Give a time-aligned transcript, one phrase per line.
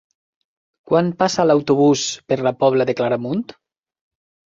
[0.91, 3.45] Quan passa l'autobús per la Pobla de Claramunt?